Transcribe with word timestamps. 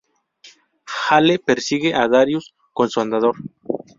Hale 0.83 1.37
persigue 1.37 1.93
a 1.93 2.07
Darius 2.07 2.55
con 2.73 2.89
su 2.89 3.01
andador. 3.01 3.35